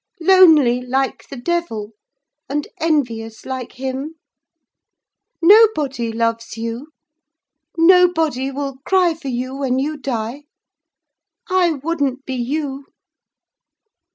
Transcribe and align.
Lonely, 0.19 0.81
like 0.81 1.29
the 1.29 1.37
devil, 1.37 1.91
and 2.49 2.67
envious 2.79 3.45
like 3.45 3.73
him? 3.73 4.15
Nobody 5.43 6.11
loves 6.11 6.57
you—nobody 6.57 8.49
will 8.49 8.77
cry 8.83 9.13
for 9.13 9.27
you 9.27 9.55
when 9.57 9.77
you 9.77 9.97
die! 9.97 10.45
I 11.51 11.73
wouldn't 11.73 12.25
be 12.25 12.33
you!" 12.33 12.85